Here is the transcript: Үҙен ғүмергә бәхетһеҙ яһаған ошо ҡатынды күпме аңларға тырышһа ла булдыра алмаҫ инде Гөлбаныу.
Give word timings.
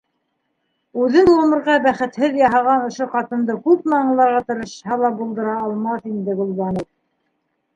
Үҙен 1.01 1.27
ғүмергә 1.39 1.75
бәхетһеҙ 1.83 2.39
яһаған 2.39 2.85
ошо 2.87 3.07
ҡатынды 3.11 3.57
күпме 3.67 3.99
аңларға 3.99 4.41
тырышһа 4.49 4.99
ла 5.03 5.13
булдыра 5.21 5.55
алмаҫ 5.67 6.09
инде 6.15 6.39
Гөлбаныу. 6.41 6.91